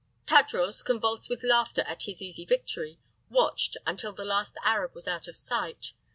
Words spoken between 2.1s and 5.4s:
easy victory, watched until the last Arab was out of